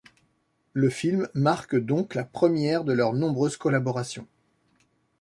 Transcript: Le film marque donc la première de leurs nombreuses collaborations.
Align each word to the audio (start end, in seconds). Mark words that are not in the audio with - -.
Le 0.73 0.89
film 0.89 1.29
marque 1.35 1.75
donc 1.75 2.15
la 2.15 2.23
première 2.23 2.83
de 2.85 2.91
leurs 2.91 3.13
nombreuses 3.13 3.55
collaborations. 3.57 4.25